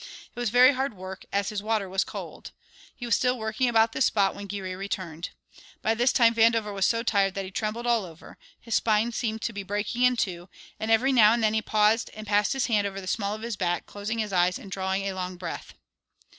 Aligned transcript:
It 0.35 0.39
was 0.39 0.49
very 0.49 0.73
hard 0.73 0.95
work, 0.97 1.25
as 1.31 1.49
his 1.49 1.61
water 1.61 1.87
was 1.87 2.03
cold. 2.03 2.53
He 2.95 3.05
was 3.05 3.15
still 3.15 3.37
working 3.37 3.69
about 3.69 3.91
this 3.91 4.05
spot 4.05 4.33
when 4.33 4.47
Geary 4.47 4.75
returned. 4.75 5.29
By 5.83 5.93
this 5.93 6.11
time 6.11 6.33
Vandover 6.33 6.73
was 6.73 6.87
so 6.87 7.03
tired 7.03 7.35
that 7.35 7.45
he 7.45 7.51
trembled 7.51 7.85
all 7.85 8.03
over, 8.03 8.39
his 8.59 8.73
spine 8.73 9.11
seemed 9.11 9.43
to 9.43 9.53
be 9.53 9.61
breaking 9.61 10.01
in 10.01 10.15
two, 10.17 10.49
and 10.79 10.89
every 10.89 11.11
now 11.11 11.33
and 11.33 11.43
then 11.43 11.53
he 11.53 11.61
paused 11.61 12.09
and 12.15 12.25
passed 12.25 12.53
his 12.53 12.65
hand 12.65 12.87
over 12.87 12.99
the 12.99 13.05
small 13.05 13.35
of 13.35 13.43
his 13.43 13.55
back, 13.57 13.85
closing 13.85 14.17
his 14.17 14.33
eyes 14.33 14.57
and 14.57 14.71
drawing 14.71 15.03
a 15.03 15.13
long 15.13 15.35
breath. 15.37 15.75